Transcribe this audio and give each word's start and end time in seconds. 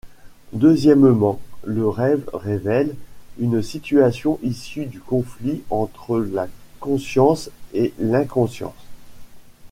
Deuxièmement, 0.53 1.39
le 1.63 1.87
rêve 1.87 2.27
révèle 2.33 2.95
une 3.37 3.61
situation 3.61 4.39
issue 4.41 4.87
du 4.87 4.99
conflit 4.99 5.61
entre 5.69 6.17
la 6.17 6.47
conscience 6.79 7.51
et 7.75 7.93
l'inconscient. 7.99 8.73